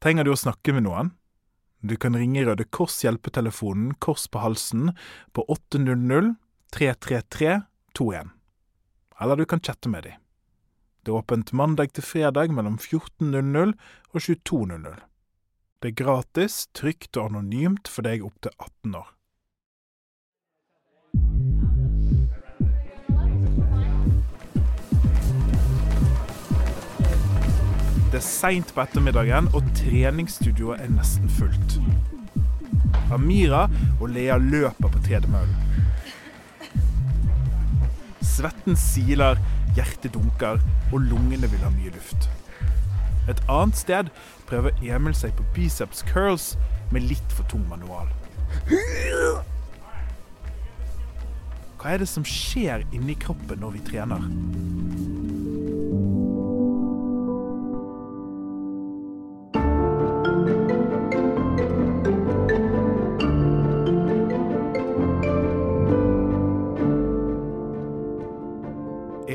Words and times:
Trenger 0.00 0.24
du 0.24 0.32
å 0.32 0.38
snakke 0.38 0.72
med 0.72 0.86
noen? 0.86 1.10
Du 1.84 1.92
kan 2.00 2.16
ringe 2.16 2.44
Røde 2.44 2.64
Kors 2.72 2.98
hjelpetelefonen 3.04 3.94
Kors 4.00 4.26
på 4.32 4.40
halsen 4.40 4.94
på 5.36 5.44
800 5.48 6.34
333 6.72 7.60
21. 7.98 8.30
Eller 9.20 9.36
du 9.36 9.44
kan 9.44 9.60
chatte 9.60 9.92
med 9.92 10.06
dem. 10.06 10.16
Det 11.04 11.12
er 11.12 11.20
åpent 11.20 11.52
mandag 11.56 11.92
til 11.96 12.04
fredag 12.04 12.52
mellom 12.52 12.78
14.00 12.78 13.72
og 14.12 14.20
22.00. 14.20 15.00
Det 15.80 15.92
er 15.92 15.96
gratis, 15.96 16.66
trygt 16.76 17.16
og 17.16 17.30
anonymt 17.30 17.88
for 17.88 18.04
deg 18.04 18.24
opp 18.24 18.36
til 18.44 18.52
18 18.56 18.96
år. 19.00 19.08
Er 28.20 28.26
seint 28.26 28.74
på 28.76 28.82
ettermiddagen, 28.84 29.48
og 29.56 29.64
treningsstudioet 29.78 30.82
er 30.84 30.92
nesten 30.92 31.30
fullt. 31.38 31.78
Amira 33.14 33.64
og 33.98 34.10
Lea 34.12 34.36
løper 34.36 34.92
på 34.92 35.00
tredemøllen. 35.06 35.56
Svetten 38.20 38.76
siler, 38.78 39.40
hjertet 39.76 40.12
dunker, 40.14 40.60
og 40.92 41.06
lungene 41.08 41.48
vil 41.50 41.64
ha 41.64 41.72
mye 41.72 41.92
luft. 41.94 42.28
Et 43.28 43.40
annet 43.48 43.78
sted 43.78 44.10
prøver 44.50 44.76
Emil 44.84 45.16
seg 45.16 45.32
på 45.38 45.46
biceps 45.56 46.04
curls 46.10 46.52
med 46.92 47.06
litt 47.08 47.36
for 47.36 47.48
tung 47.48 47.64
manual. 47.70 48.10
Hva 51.80 51.94
er 51.94 52.02
det 52.02 52.10
som 52.10 52.26
skjer 52.26 52.84
inni 52.92 53.16
kroppen 53.16 53.62
når 53.62 53.78
vi 53.78 53.86
trener? 53.88 55.49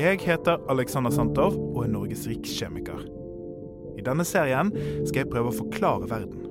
Jeg 0.06 0.20
heter 0.22 0.60
Alexander 0.70 1.10
Santov 1.10 1.56
og 1.58 1.80
er 1.82 1.88
Norges 1.90 2.28
rikskjemiker. 2.30 3.00
I 3.98 4.04
denne 4.06 4.22
serien 4.22 4.68
skal 5.02 5.24
jeg 5.24 5.30
prøve 5.32 5.50
å 5.50 5.56
forklare 5.56 6.06
verden. 6.06 6.44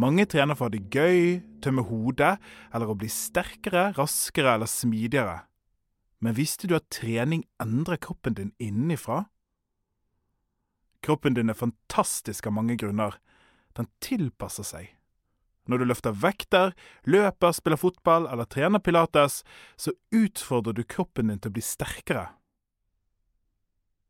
Mange 0.00 0.24
trener 0.32 0.56
for 0.56 0.64
å 0.64 0.70
ha 0.70 0.74
det 0.78 0.88
gøy, 0.88 1.42
tømme 1.60 1.84
hodet, 1.90 2.38
eller 2.72 2.88
å 2.88 2.96
bli 2.96 3.12
sterkere, 3.12 3.90
raskere 4.00 4.56
eller 4.56 4.70
smidigere. 4.70 5.42
Men 6.24 6.40
visste 6.40 6.72
du 6.72 6.76
at 6.78 6.88
trening 6.88 7.44
endrer 7.60 8.00
kroppen 8.00 8.40
din 8.40 8.54
innenfra? 8.56 9.26
Kroppen 11.04 11.36
din 11.36 11.52
er 11.52 11.60
fantastisk 11.60 12.48
av 12.48 12.56
mange 12.56 12.80
grunner. 12.80 13.20
Den 13.76 13.88
tilpasser 14.00 14.66
seg. 14.66 14.92
Når 15.66 15.82
du 15.82 15.88
løfter 15.90 16.14
vekter, 16.14 16.72
løper, 17.10 17.54
spiller 17.54 17.80
fotball 17.80 18.28
eller 18.30 18.46
trener 18.46 18.82
pilates, 18.82 19.42
så 19.76 19.92
utfordrer 20.14 20.76
du 20.76 20.84
kroppen 20.86 21.32
din 21.32 21.40
til 21.42 21.50
å 21.50 21.56
bli 21.56 21.64
sterkere. 21.64 22.28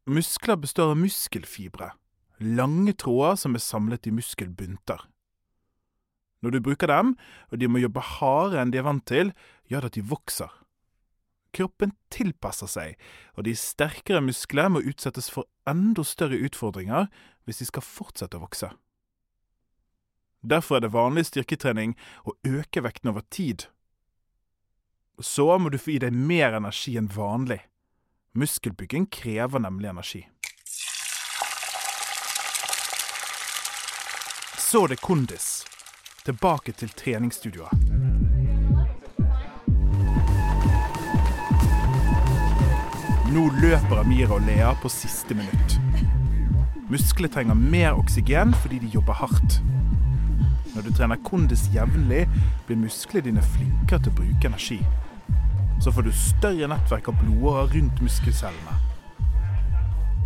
Muskler 0.07 0.61
består 0.63 0.93
av 0.93 1.01
muskelfibre, 1.01 1.91
lange 2.39 2.93
tråder 2.95 3.41
som 3.41 3.57
er 3.57 3.65
samlet 3.65 4.07
i 4.07 4.15
muskelbunter. 4.15 5.01
Når 6.45 6.53
du 6.53 6.61
bruker 6.63 6.93
dem, 6.93 7.17
og 7.51 7.59
de 7.59 7.67
må 7.67 7.81
jobbe 7.81 8.05
hardere 8.05 8.63
enn 8.63 8.71
de 8.71 8.79
er 8.79 8.87
vant 8.87 9.07
til, 9.09 9.33
gjør 9.67 9.87
det 9.87 9.91
at 9.91 9.97
de 9.97 10.07
vokser. 10.13 10.53
Kroppen 11.57 11.95
tilpasser 12.13 12.69
seg, 12.69 12.99
og 13.35 13.49
de 13.49 13.57
sterkere 13.57 14.21
muskler 14.23 14.69
må 14.71 14.85
utsettes 14.85 15.31
for 15.33 15.49
enda 15.67 16.05
større 16.05 16.39
utfordringer 16.45 17.09
hvis 17.49 17.63
de 17.63 17.71
skal 17.73 17.87
fortsette 17.87 18.37
å 18.37 18.45
vokse. 18.45 18.69
Derfor 20.47 20.77
er 20.77 20.81
det 20.81 20.93
vanlig 20.95 21.27
styrketrening 21.27 21.97
å 22.23 22.37
øke 22.47 22.85
vekten 22.85 23.11
over 23.11 23.25
tid. 23.35 23.67
Så 25.19 25.49
må 25.59 25.73
du 25.73 25.79
få 25.81 25.97
i 25.97 26.03
deg 26.05 26.15
mer 26.15 26.55
energi 26.55 26.95
enn 27.01 27.11
vanlig. 27.11 27.65
Muskelbygging 28.37 29.09
krever 29.11 29.65
nemlig 29.65 29.91
energi. 29.91 30.23
Så 34.59 34.87
det 34.87 35.01
kondis. 35.03 35.65
Tilbake 36.27 36.75
til 36.79 36.91
treningsstudioet. 36.95 37.73
Nå 43.35 43.49
løper 43.59 44.03
Amira 44.03 44.37
og 44.37 44.47
Lea 44.47 44.75
på 44.83 44.91
siste 44.93 45.35
minutt. 45.35 45.79
Musklene 46.91 47.33
trenger 47.35 47.59
mer 47.59 47.97
oksygen 47.99 48.55
fordi 48.63 48.79
de 48.85 48.93
jobber 48.95 49.19
hardt. 49.25 49.59
Når 50.77 50.85
du 50.85 50.93
trener 50.93 51.17
kondis 51.25 51.63
jevnlig, 51.73 52.27
blir 52.69 52.77
musklene 52.77 53.25
dine 53.25 53.45
flinkere 53.55 54.03
til 54.05 54.13
å 54.13 54.17
bruke 54.19 54.49
energi. 54.51 54.77
Så 55.81 55.89
får 55.89 56.05
du 56.05 56.13
større 56.13 56.69
nettverk 56.69 57.09
av 57.09 57.17
blodårer 57.23 57.71
rundt 57.73 58.03
muskelcellene. 58.05 58.77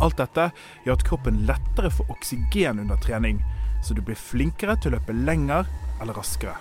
Alt 0.03 0.19
dette 0.19 0.49
gjør 0.83 0.97
at 0.97 1.05
kroppen 1.07 1.39
lettere 1.47 1.93
får 1.95 2.11
oksygen 2.11 2.83
under 2.83 2.99
trening, 2.99 3.39
så 3.79 3.95
du 3.95 4.03
blir 4.03 4.19
flinkere 4.19 4.75
til 4.75 4.91
å 4.91 4.97
løpe 4.97 5.15
lenger 5.15 5.71
eller 6.01 6.19
raskere. 6.19 6.57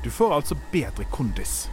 Du 0.00 0.08
får 0.08 0.38
altså 0.38 0.56
bedre 0.72 1.04
kondis. 1.12 1.66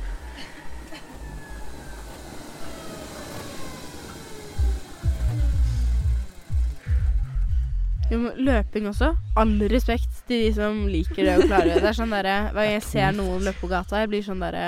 Jo, 8.09 8.33
løping 8.35 8.89
også. 8.89 9.13
All 9.37 9.61
respekt 9.71 10.18
til 10.29 10.43
de 10.45 10.51
som 10.55 10.77
liker 10.89 11.25
det 11.25 11.33
og 11.39 11.47
klarer 11.49 11.73
det. 11.73 11.81
Det 11.83 11.89
er 11.91 11.97
sånn 11.97 12.13
derre 12.13 12.35
Hver 12.53 12.61
gang 12.61 12.75
jeg 12.75 12.85
ser 12.87 13.17
noen 13.17 13.43
løpe 13.47 13.61
på 13.63 13.69
gata, 13.71 13.99
jeg 14.03 14.11
blir 14.11 14.25
sånn 14.25 14.43
derre 14.43 14.65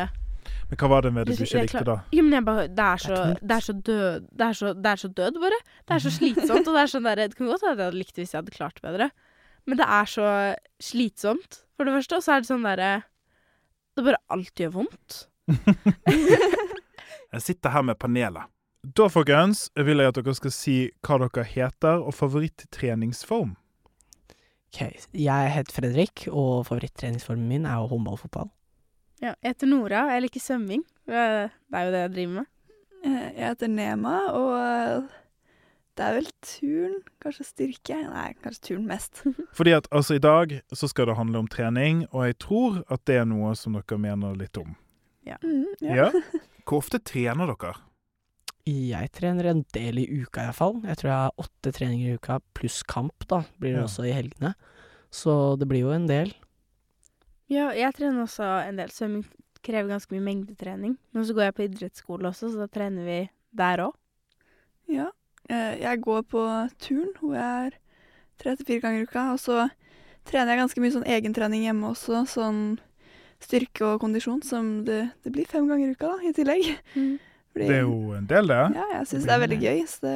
Men 0.72 0.80
hva 0.82 0.90
var 0.92 1.06
det 1.06 1.14
med 1.16 1.30
det 1.30 1.38
du 1.38 1.44
ikke 1.46 1.64
likte, 1.66 1.84
da? 1.88 1.98
Jo, 2.16 2.26
men 2.26 2.38
jeg 2.38 2.48
bare 2.48 2.68
Det 2.72 2.88
er 2.88 3.04
så, 3.06 3.20
det 3.40 3.58
er 3.58 3.66
så 3.68 3.76
død 3.90 4.30
det 4.30 4.48
er 4.48 4.60
så, 4.60 4.74
det 4.74 4.92
er 4.92 5.02
så 5.04 5.12
død, 5.22 5.42
bare. 5.46 5.60
Det 5.88 5.98
er 5.98 6.06
så 6.06 6.14
slitsomt. 6.18 6.68
Og 6.68 6.74
det 6.76 6.84
er 6.84 6.94
sånn 6.96 7.10
der, 7.10 7.24
Det 7.28 7.38
kan 7.38 7.52
godt 7.52 7.66
at 7.66 7.70
jeg 7.70 7.80
hadde 7.82 8.00
likt 8.00 8.16
det 8.16 8.26
hvis 8.26 8.34
jeg 8.36 8.42
hadde 8.42 8.56
klart 8.56 8.80
det 8.80 8.88
bedre, 8.88 9.10
men 9.70 9.78
det 9.78 9.88
er 10.00 10.08
så 10.10 10.28
slitsomt, 10.82 11.62
for 11.78 11.86
det 11.86 11.94
første. 12.00 12.18
Og 12.18 12.26
så 12.26 12.36
er 12.36 12.42
det 12.42 12.50
sånn 12.50 12.66
derre 12.66 12.94
Det 13.96 14.08
bare 14.08 14.24
alt 14.34 14.64
gjør 14.64 14.74
vondt. 14.80 15.26
Jeg 17.32 17.44
sitter 17.46 17.72
her 17.72 17.84
med 17.88 17.96
panelet. 17.96 18.50
Da, 18.82 19.06
folkens, 19.08 19.70
vil 19.78 20.02
jeg 20.02 20.10
at 20.10 20.18
dere 20.18 20.34
skal 20.36 20.52
si 20.52 20.74
hva 21.06 21.20
dere 21.22 21.44
heter, 21.48 22.02
og 22.02 22.16
favorittreningsform. 22.18 23.54
Ok, 24.72 24.82
Jeg 25.14 25.52
heter 25.52 25.74
Fredrik, 25.76 26.28
og 26.32 26.66
favorittreningsformen 26.70 27.48
min 27.50 27.66
er 27.68 27.82
jo 27.82 27.90
håndballfotball. 27.92 28.48
Ja, 29.22 29.34
jeg 29.44 29.52
heter 29.52 29.68
Nora, 29.68 30.06
og 30.08 30.14
jeg 30.16 30.24
liker 30.24 30.40
svømming. 30.42 30.86
Det 31.06 31.18
er 31.18 31.50
jo 31.84 31.92
det 31.92 32.00
jeg 32.06 32.14
driver 32.14 32.34
med. 32.38 32.46
Eh, 33.04 33.28
Jeg 33.36 33.48
heter 33.50 33.68
Nema, 33.68 34.14
og 34.32 34.54
eh, 34.56 35.10
det 35.98 36.06
er 36.06 36.16
vel 36.16 36.30
turn, 36.42 36.96
kanskje 37.22 37.46
styrke? 37.50 37.98
Nei, 38.14 38.30
kanskje 38.42 38.62
turn 38.70 38.88
mest. 38.88 39.24
Fordi 39.58 39.76
at 39.76 39.88
altså 39.92 40.16
i 40.16 40.24
dag 40.24 40.62
så 40.74 40.88
skal 40.88 41.12
det 41.12 41.18
handle 41.20 41.44
om 41.44 41.48
trening, 41.52 42.06
og 42.14 42.26
jeg 42.30 42.38
tror 42.40 42.80
at 42.88 43.04
det 43.06 43.20
er 43.20 43.26
noe 43.28 43.52
som 43.60 43.76
dere 43.76 44.00
mener 44.00 44.40
litt 44.40 44.58
om. 44.58 44.72
Mm, 45.28 45.68
ja. 45.84 45.96
Ja? 46.06 46.10
Hvor 46.66 46.80
ofte 46.80 46.98
trener 47.04 47.52
dere? 47.52 47.76
Jeg 48.66 49.10
trener 49.12 49.46
en 49.50 49.64
del 49.74 49.98
i 50.00 50.06
uka 50.22 50.44
iallfall. 50.46 50.82
Jeg 50.86 50.98
tror 51.00 51.10
jeg 51.10 51.18
har 51.26 51.32
åtte 51.42 51.72
treninger 51.74 52.12
i 52.12 52.18
uka, 52.20 52.40
pluss 52.54 52.84
kamp, 52.84 53.26
da, 53.28 53.44
blir 53.60 53.74
det 53.74 53.82
Ja. 53.82 53.88
også 53.88 54.06
i 54.08 54.12
helgene. 54.14 54.54
Så 55.12 55.58
det 55.60 55.68
blir 55.68 55.82
jo 55.82 55.92
en 55.92 56.06
del. 56.08 56.34
Ja, 57.50 57.72
jeg 57.76 57.94
trener 57.96 58.24
også 58.24 58.46
en 58.68 58.78
del. 58.78 58.90
Svømming 58.90 59.26
krever 59.64 59.90
ganske 59.90 60.12
mye 60.14 60.24
mengdetrening. 60.24 60.98
Men 61.14 61.24
så 61.26 61.34
går 61.34 61.44
jeg 61.50 61.56
på 61.56 61.66
idrettsskole 61.68 62.30
også, 62.30 62.52
så 62.54 62.58
da 62.64 62.68
trener 62.68 63.04
vi 63.06 63.30
der 63.54 63.78
òg. 63.88 63.94
ja. 64.88 65.10
Eh, 65.50 65.80
Jeg 65.82 66.02
går 66.02 66.22
på 66.30 66.70
turn, 66.80 67.10
hvor 67.20 67.34
jeg 67.34 67.66
er 67.68 67.72
tre 68.38 68.56
til 68.56 68.66
fire 68.66 68.80
ganger 68.82 69.00
i 69.02 69.04
uka. 69.04 69.32
Og 69.34 69.40
så 69.40 69.70
trener 70.24 70.54
jeg 70.56 70.60
ganske 70.62 70.80
mye 70.80 70.92
sånn 70.94 71.08
egentrening 71.10 71.64
hjemme 71.66 71.90
også, 71.92 72.26
sånn 72.30 72.80
styrke 73.42 73.82
og 73.96 74.02
kondisjon, 74.02 74.44
som 74.44 74.86
det, 74.86 75.12
det 75.24 75.34
blir 75.34 75.48
fem 75.48 75.68
ganger 75.68 75.90
i 75.90 75.92
uka, 75.98 76.08
da, 76.08 76.18
i 76.30 76.32
tillegg. 76.32 77.20
Fordi, 77.52 77.68
Det 77.68 77.76
er 77.76 77.82
jo 77.84 78.14
en 78.16 78.30
del, 78.30 78.48
det. 78.48 78.62
Ja, 78.78 78.86
jeg 78.96 79.08
syns 79.10 79.28
det 79.28 79.34
er 79.36 79.44
veldig 79.44 79.60
gøy, 79.62 79.82
så 79.88 80.06
det 80.06 80.16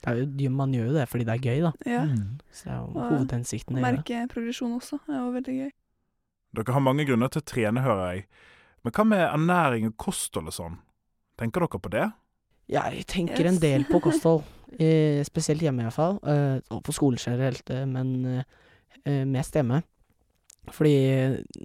Det 0.00 0.12
er 0.12 0.20
jo, 0.44 0.50
man 0.54 0.72
gjør 0.72 0.86
jo 0.86 0.94
det 0.94 1.08
fordi 1.10 1.24
det 1.28 1.34
er 1.34 1.42
gøy, 1.44 1.58
da. 1.66 1.72
Ja. 1.86 2.04
Mm. 2.04 2.38
Så 2.50 2.64
det 2.64 2.72
er 2.72 2.78
jo 2.78 3.08
hovedhensikten. 3.10 3.76
Og 3.76 3.82
det. 3.82 3.88
merke 3.88 4.22
progresjon 4.32 4.76
også 4.78 5.00
er 5.08 5.18
jo 5.18 5.32
veldig 5.34 5.56
gøy. 5.58 5.72
Dere 6.56 6.74
har 6.74 6.82
mange 6.82 7.04
grunner 7.06 7.28
til 7.30 7.42
å 7.42 7.46
trene, 7.46 7.82
hører 7.84 8.14
jeg. 8.14 8.24
Men 8.82 8.94
hva 8.96 9.04
med 9.04 9.26
ernæring 9.26 9.90
og 9.90 9.96
kosthold 10.00 10.48
og 10.50 10.56
sånn? 10.56 10.78
Tenker 11.38 11.66
dere 11.66 11.82
på 11.82 11.92
det? 11.92 12.06
Jeg 12.70 13.04
tenker 13.10 13.50
en 13.50 13.60
del 13.60 13.84
på 13.88 14.00
kosthold, 14.06 14.42
eh, 14.78 15.20
spesielt 15.26 15.62
hjemme 15.62 15.84
iallfall. 15.84 16.18
Eh, 16.22 16.58
og 16.70 16.82
på 16.86 16.94
skolen 16.96 17.20
generelt, 17.20 17.62
helt, 17.68 17.88
men 17.90 18.14
eh, 18.26 18.44
eh, 19.04 19.24
mest 19.28 19.54
hjemme. 19.58 19.82
Fordi 20.70 20.94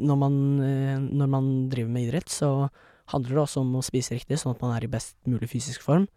når 0.01 0.19
man, 0.19 0.35
eh, 0.63 0.97
når 0.99 1.31
man 1.31 1.49
driver 1.69 1.91
med 1.91 2.07
idrett, 2.07 2.29
så 2.31 2.69
handler 3.13 3.37
det 3.37 3.43
også 3.45 3.61
om 3.61 3.75
å 3.77 3.83
spise 3.85 4.17
riktig, 4.17 4.39
sånn 4.41 4.55
at 4.55 4.63
man 4.63 4.75
er 4.75 4.85
i 4.85 4.91
best 4.91 5.15
mulig 5.29 5.49
fysisk 5.51 5.83
form. 5.85 6.07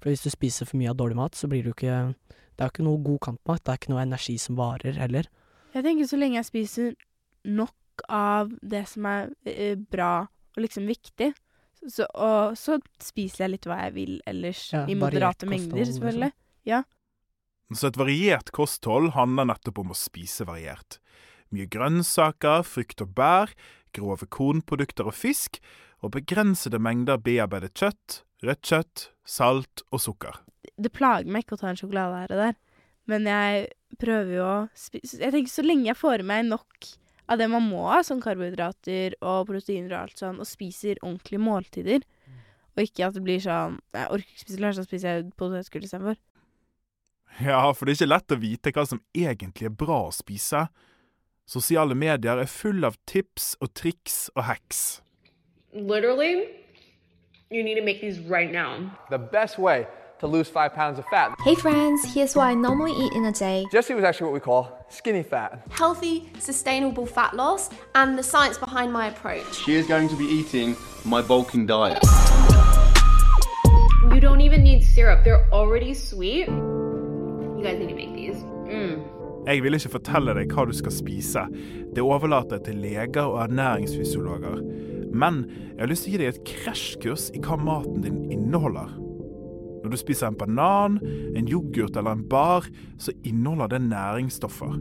For 0.00 0.12
hvis 0.12 0.24
du 0.24 0.30
spiser 0.30 0.68
for 0.68 0.78
mye 0.80 0.92
av 0.92 0.98
dårlig 1.00 1.18
mat, 1.18 1.34
så 1.38 1.48
blir 1.50 1.64
du 1.64 1.72
ikke 1.72 2.14
Det 2.56 2.64
er 2.64 2.68
jo 2.70 2.72
ikke 2.72 2.84
noe 2.86 3.02
god 3.04 3.20
kampmat. 3.20 3.60
Det 3.64 3.72
er 3.72 3.78
ikke 3.80 3.90
noe 3.92 4.02
energi 4.02 4.38
som 4.40 4.56
varer 4.56 4.96
heller. 4.96 5.26
Jeg 5.74 5.84
tenker 5.84 6.06
så 6.08 6.16
lenge 6.16 6.38
jeg 6.38 6.48
spiser 6.48 6.94
nok 7.44 8.04
av 8.08 8.54
det 8.62 8.86
som 8.88 9.04
er 9.10 9.28
eh, 9.44 9.76
bra 9.76 10.24
og 10.56 10.62
liksom 10.64 10.86
viktig, 10.88 11.34
så, 11.84 12.06
og 12.16 12.56
så 12.56 12.78
spiser 13.02 13.44
jeg 13.44 13.52
litt 13.52 13.68
hva 13.68 13.82
jeg 13.84 13.92
vil 13.98 14.14
ellers, 14.26 14.70
Ja, 14.72 14.86
i 14.88 14.96
moderate 14.96 15.44
mengder, 15.44 15.82
liksom. 15.82 16.00
selvfølgelig. 16.00 16.32
Så 17.74 17.88
et 17.90 17.98
variert 17.98 18.52
kosthold 18.54 19.10
handler 19.16 19.48
nettopp 19.50 19.80
om 19.82 19.90
å 19.90 19.98
spise 19.98 20.46
variert. 20.46 21.00
Mye 21.50 21.66
grønnsaker, 21.70 22.62
frukt 22.66 23.02
og 23.02 23.10
bær, 23.18 23.50
grove 23.96 24.28
kornprodukter 24.30 25.08
og 25.10 25.16
fisk, 25.18 25.58
og 26.04 26.12
begrensede 26.16 26.80
mengder 26.82 27.20
bearbeidet 27.22 27.74
kjøtt, 27.76 28.20
rødt 28.44 28.68
kjøtt, 28.68 29.08
salt 29.26 29.82
og 29.90 30.02
sukker. 30.02 30.42
Det 30.76 30.92
plager 30.94 31.30
meg 31.30 31.44
ikke 31.44 31.56
å 31.56 31.62
ta 31.62 31.70
en 31.70 31.78
sjokolade 31.78 32.22
her 32.22 32.34
og 32.34 32.42
der, 32.42 32.60
men 33.10 33.28
jeg 33.30 33.66
prøver 34.02 34.32
jo 34.34 34.44
å 34.44 34.54
spise 34.76 35.20
Jeg 35.22 35.32
tenker 35.32 35.52
så 35.52 35.62
lenge 35.62 35.86
jeg 35.86 35.98
får 35.98 36.24
i 36.24 36.26
meg 36.26 36.48
nok 36.48 36.88
av 37.30 37.40
det 37.40 37.46
man 37.50 37.64
må 37.66 37.86
ha, 37.88 38.02
som 38.06 38.20
karbohydrater 38.22 39.16
og 39.22 39.48
proteiner 39.48 39.94
og 39.94 40.00
alt 40.00 40.22
sånn, 40.22 40.40
og 40.42 40.46
spiser 40.46 41.00
ordentlige 41.02 41.42
måltider, 41.42 42.06
og 42.76 42.82
ikke 42.84 43.06
at 43.08 43.16
det 43.16 43.24
blir 43.24 43.42
sånn 43.42 43.78
Jeg 43.96 44.10
orker 44.12 44.34
ikke 44.34 44.44
spise 44.44 44.62
lunsj, 44.62 44.80
da 44.80 44.86
spiser 44.86 45.08
jeg 45.08 45.30
potetgull 45.38 45.86
istedenfor. 45.86 46.20
Ja, 47.42 47.62
for 47.76 47.84
det 47.84 47.96
er 47.96 47.98
ikke 47.98 48.12
lett 48.12 48.32
å 48.32 48.40
vite 48.40 48.72
hva 48.72 48.84
som 48.88 49.02
egentlig 49.16 49.68
er 49.68 49.74
bra 49.84 50.06
å 50.06 50.14
spise. 50.14 50.66
Sosiale 51.46 51.94
medier 51.98 52.40
er 52.40 52.48
full 52.50 52.86
av 52.86 52.96
tips 53.06 53.54
og 53.60 53.74
triks 53.76 54.26
og 54.34 54.46
hacks. 54.48 54.84
Literally, 55.76 56.48
you 57.50 57.62
need 57.62 57.74
to 57.74 57.82
make 57.82 58.00
these 58.00 58.18
right 58.18 58.50
now. 58.50 58.98
The 59.10 59.18
best 59.18 59.58
way 59.58 59.86
to 60.20 60.26
lose 60.26 60.48
five 60.48 60.72
pounds 60.72 60.98
of 60.98 61.04
fat. 61.08 61.34
Hey 61.44 61.54
friends, 61.54 62.02
here's 62.14 62.34
what 62.34 62.44
I 62.44 62.54
normally 62.54 62.92
eat 62.92 63.12
in 63.12 63.26
a 63.26 63.32
day. 63.32 63.66
Jesse 63.70 63.92
was 63.92 64.02
actually 64.02 64.28
what 64.28 64.34
we 64.34 64.40
call 64.40 64.86
skinny 64.88 65.22
fat. 65.22 65.60
Healthy, 65.70 66.30
sustainable 66.38 67.04
fat 67.04 67.36
loss, 67.36 67.68
and 67.94 68.18
the 68.18 68.22
science 68.22 68.56
behind 68.56 68.90
my 68.90 69.08
approach. 69.08 69.54
She 69.54 69.74
is 69.74 69.86
going 69.86 70.08
to 70.08 70.16
be 70.16 70.24
eating 70.24 70.76
my 71.04 71.20
bulking 71.20 71.66
diet. 71.66 72.02
You 74.14 74.20
don't 74.20 74.40
even 74.40 74.64
need 74.64 74.82
syrup, 74.82 75.24
they're 75.24 75.46
already 75.52 75.92
sweet. 75.92 76.48
You 76.48 77.60
guys 77.62 77.78
need 77.78 77.90
to 77.90 77.94
make 77.94 78.14
these. 78.14 78.42
Mm. 78.64 79.02
Jeg 79.46 79.62
vil 79.62 79.74
ikke 79.74 79.88
fortelle 79.88 80.32
deg 80.34 80.50
hva 80.50 80.64
du 80.64 80.72
skal 80.72 80.90
spise. 80.90 81.44
Det 81.94 82.02
overlater 82.02 82.56
jeg 82.56 82.64
til 82.64 82.80
leger 82.82 83.22
og 83.22 83.42
ernæringsfysiologer. 83.44 84.95
Men 85.12 85.44
jeg 85.72 85.82
har 85.82 85.90
lyst 85.90 86.06
til 86.06 86.12
å 86.12 86.16
gi 86.16 86.22
deg 86.22 86.32
et 86.32 86.46
krasjkurs 86.50 87.28
i 87.36 87.42
hva 87.44 87.58
maten 87.60 88.04
din 88.04 88.22
inneholder. 88.34 88.96
Når 89.84 89.92
du 89.92 90.00
spiser 90.00 90.30
en 90.30 90.38
banan, 90.38 90.98
en 91.38 91.48
yoghurt 91.50 91.96
eller 91.96 92.16
en 92.16 92.24
bar, 92.26 92.66
så 92.98 93.14
inneholder 93.22 93.76
det 93.76 93.84
næringsstoffer. 93.86 94.80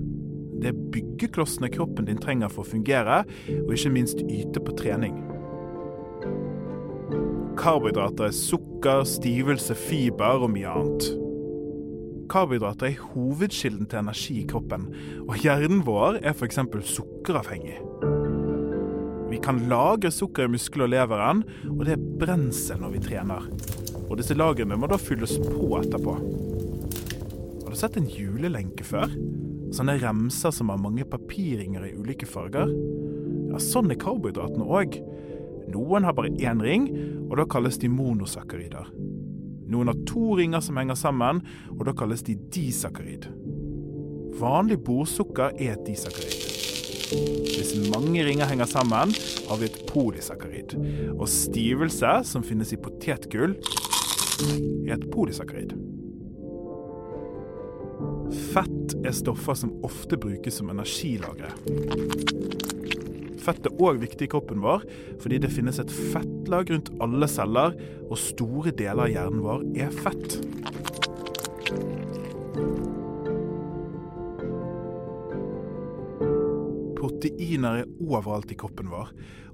Det 0.62 0.72
er 0.72 0.80
byggeklossene 0.96 1.70
kroppen 1.70 2.08
din 2.08 2.18
trenger 2.22 2.50
for 2.50 2.64
å 2.64 2.72
fungere, 2.72 3.22
og 3.66 3.74
ikke 3.76 3.92
minst 3.94 4.24
yte 4.26 4.64
på 4.64 4.74
trening. 4.80 5.20
Karbohydrater 7.60 8.30
er 8.30 8.36
sukker, 8.36 9.04
stivelse, 9.08 9.76
fiber 9.78 10.42
og 10.44 10.52
mye 10.56 10.74
annet. 10.74 11.12
Karbohydrater 12.32 12.90
er 12.90 13.04
hovedkilden 13.14 13.86
til 13.92 14.02
energi 14.02 14.40
i 14.42 14.48
kroppen, 14.50 14.90
og 15.28 15.38
hjernen 15.44 15.86
vår 15.86 16.20
er 16.24 16.34
f.eks. 16.34 16.64
sukkeravhengig. 16.96 17.78
Vi 19.36 19.42
kan 19.44 19.58
lagre 19.68 20.08
sukker 20.16 20.46
i 20.48 20.52
muskler 20.54 20.86
og 20.86 20.94
leveren, 20.94 21.42
og 21.68 21.82
det 21.84 21.98
er 21.98 22.04
brensel 22.22 22.78
når 22.80 22.94
vi 22.94 23.00
trener. 23.04 23.48
Og 24.06 24.14
disse 24.16 24.38
lagrene 24.38 24.78
må 24.80 24.88
da 24.88 24.96
fylles 24.96 25.34
på 25.44 25.74
etterpå. 25.76 26.14
Har 27.66 27.74
du 27.74 27.76
sett 27.76 27.98
en 28.00 28.08
julelenke 28.08 28.88
før? 28.88 29.12
Sånne 29.76 29.98
remser 30.00 30.56
som 30.56 30.72
har 30.72 30.80
mange 30.80 31.04
papirringer 31.12 31.84
i 31.84 31.92
ulike 32.00 32.30
farger? 32.32 32.72
Ja, 33.52 33.60
sånn 33.60 33.92
er 33.92 34.00
karbohydratene 34.00 34.70
òg. 34.72 34.96
Noen 35.76 36.08
har 36.08 36.16
bare 36.16 36.32
én 36.40 36.64
ring, 36.64 36.88
og 37.28 37.36
da 37.42 37.50
kalles 37.52 37.82
de 37.84 37.92
monosakkarider. 37.92 38.88
Noen 39.68 39.92
har 39.92 40.00
to 40.08 40.40
ringer 40.40 40.64
som 40.64 40.80
henger 40.80 40.96
sammen, 40.96 41.44
og 41.76 41.84
da 41.90 41.98
kalles 42.00 42.24
de 42.24 42.40
disakkarid. 42.56 43.28
Vanlig 44.40 44.80
bordsukker 44.88 45.60
er 45.60 45.76
et 45.76 45.90
disakkarid. 45.92 46.75
Hvis 47.10 47.76
mange 47.92 48.24
ringer 48.26 48.50
henger 48.50 48.70
sammen, 48.70 49.14
har 49.50 49.60
vi 49.62 49.68
et 49.70 49.82
polysakkarid. 49.90 50.78
Og 51.18 51.28
stivelse, 51.30 52.14
som 52.26 52.46
finnes 52.46 52.74
i 52.74 52.80
potetgull, 52.82 53.58
er 54.88 54.96
et 54.98 55.06
polysakkarid. 55.14 55.76
Fett 58.56 58.96
er 59.06 59.14
stoffer 59.16 59.58
som 59.60 59.76
ofte 59.86 60.18
brukes 60.20 60.58
som 60.60 60.72
energilagre. 60.74 61.54
Fett 63.46 63.68
er 63.70 63.78
òg 63.78 64.02
viktig 64.02 64.26
i 64.26 64.32
kroppen 64.32 64.64
vår, 64.64 64.88
fordi 65.22 65.40
det 65.44 65.54
finnes 65.54 65.78
et 65.82 65.94
fettlag 65.94 66.72
rundt 66.74 66.90
alle 67.04 67.30
celler, 67.30 67.78
og 68.10 68.18
store 68.18 68.74
deler 68.74 69.06
av 69.06 69.14
hjernen 69.14 69.46
vår 69.46 69.68
er 69.86 69.94
fett. 70.02 70.40
Proteiner 77.26 77.80
er 77.80 77.88
overalt 78.06 78.52
i 78.54 78.56
kroppen 78.60 78.92
vår, 78.92 79.08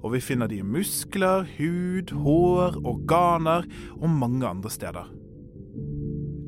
og 0.04 0.12
vi 0.12 0.18
finner 0.20 0.50
de 0.50 0.58
i 0.60 0.64
muskler, 0.66 1.46
hud, 1.56 2.10
hår, 2.20 2.76
organer 2.84 3.64
og 3.96 4.12
mange 4.12 4.44
andre 4.44 4.68
steder. 4.68 5.08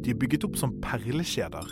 De 0.05 0.13
er 0.13 0.19
bygget 0.21 0.45
opp 0.45 0.59
som 0.61 0.75
perlekjeder. 0.85 1.71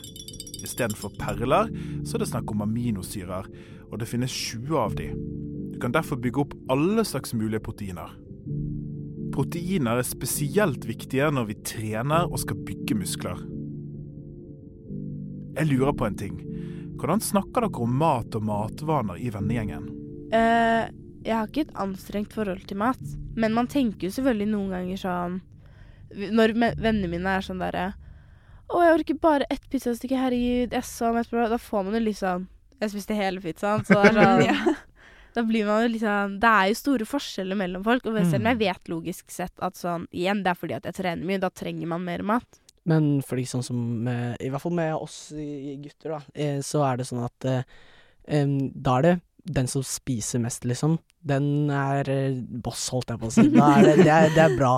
Istedenfor 0.64 1.12
perler 1.20 1.68
så 2.00 2.16
er 2.16 2.24
det 2.24 2.30
snakk 2.30 2.48
om 2.54 2.64
aminosyrer, 2.64 3.50
og 3.90 4.00
det 4.00 4.08
finnes 4.08 4.32
20 4.32 4.72
av 4.80 4.96
de. 4.96 5.10
Du 5.74 5.76
kan 5.82 5.92
derfor 5.92 6.16
bygge 6.16 6.46
opp 6.46 6.56
alle 6.72 7.04
slags 7.04 7.36
mulige 7.36 7.60
proteiner. 7.60 8.16
Proteiner 9.36 10.00
er 10.00 10.08
spesielt 10.08 10.88
viktige 10.88 11.28
når 11.28 11.50
vi 11.50 11.62
trener 11.74 12.24
og 12.24 12.40
skal 12.40 12.56
bygge 12.56 12.96
muskler. 13.04 13.44
Jeg 15.58 15.74
lurer 15.74 15.92
på 15.92 16.08
en 16.08 16.22
ting. 16.24 16.40
Hvordan 17.00 17.20
snakker 17.24 17.64
dere 17.66 17.82
om 17.82 17.94
mat 17.98 18.34
og 18.38 18.44
matvaner 18.46 19.18
i 19.20 19.30
vennegjengen? 19.34 19.88
Uh, 20.32 20.84
jeg 21.24 21.34
har 21.36 21.48
ikke 21.48 21.66
et 21.68 21.74
anstrengt 21.78 22.32
forhold 22.34 22.62
til 22.68 22.78
mat, 22.80 23.00
men 23.36 23.52
man 23.56 23.68
tenker 23.70 24.08
jo 24.08 24.14
selvfølgelig 24.16 24.48
noen 24.52 24.70
ganger 24.74 25.00
sånn 25.02 25.40
Når 26.12 26.52
vennene 26.80 27.08
mine 27.08 27.34
er 27.38 27.44
sånn 27.46 27.60
derre 27.62 27.84
Å, 28.72 28.80
jeg 28.82 28.94
orker 28.98 29.18
bare 29.20 29.46
ett 29.52 29.64
pizzastykke, 29.72 30.16
herregud, 30.18 30.72
jeg 30.72 30.84
så 30.88 31.12
mett. 31.14 31.28
Da 31.30 31.58
får 31.60 31.84
man 31.86 31.94
jo 31.98 32.00
litt 32.06 32.18
sånn 32.20 32.46
Jeg 32.80 32.92
spiste 32.94 33.16
hele 33.16 33.40
pizzaen, 33.44 33.84
så 33.84 34.00
det 34.02 34.12
er 34.12 34.18
sånn 34.22 34.44
Ja. 34.48 34.74
Da 35.32 35.44
blir 35.48 35.64
man 35.68 35.84
jo 35.86 35.92
litt 35.94 36.02
sånn 36.04 36.38
Det 36.42 36.48
er 36.48 36.70
jo 36.72 36.80
store 36.80 37.08
forskjeller 37.08 37.56
mellom 37.60 37.84
folk, 37.86 38.04
og 38.08 38.16
selv 38.20 38.40
om 38.40 38.42
Mm. 38.42 38.48
jeg 38.52 38.58
vet 38.64 38.88
logisk 38.92 39.30
sett 39.32 39.52
at 39.64 39.76
sånn 39.80 40.08
Igjen, 40.12 40.42
det 40.44 40.52
er 40.52 40.58
fordi 40.60 40.74
at 40.80 40.88
jeg 40.90 40.98
trener 41.00 41.24
mye, 41.28 41.40
da 41.40 41.48
trenger 41.50 41.86
man 41.88 42.04
mer 42.04 42.22
mat. 42.22 42.60
Men 42.88 43.20
fordi 43.22 43.44
sånn 43.46 43.62
som 43.62 44.08
I 44.08 44.48
hvert 44.50 44.62
fall 44.64 44.74
med 44.74 44.94
oss 44.96 45.28
gutter, 45.32 46.16
da, 46.16 46.20
eh, 46.34 46.58
så 46.66 46.82
er 46.88 46.98
det 46.98 47.06
sånn 47.06 47.22
at 47.24 47.46
eh, 47.46 47.62
da 48.26 48.96
er 48.98 49.02
det 49.06 49.12
den 49.52 49.66
som 49.66 49.82
spiser 49.82 50.38
mest, 50.42 50.62
liksom. 50.66 50.98
Den 51.26 51.70
er 51.74 52.06
eh, 52.10 52.36
boss, 52.62 52.88
holdt 52.94 53.10
jeg 53.10 53.18
på 53.22 53.26
å 53.30 53.34
si. 53.34 53.44
Det, 53.50 53.96
det, 54.04 54.10
er, 54.10 54.28
det 54.34 54.42
er 54.44 54.56
bra. 54.58 54.76